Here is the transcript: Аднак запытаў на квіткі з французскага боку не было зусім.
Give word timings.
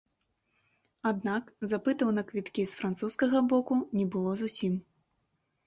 Аднак 1.09 1.51
запытаў 1.73 2.09
на 2.17 2.25
квіткі 2.33 2.67
з 2.73 2.81
французскага 2.81 3.45
боку 3.55 3.73
не 4.01 4.09
было 4.19 4.31
зусім. 4.43 4.73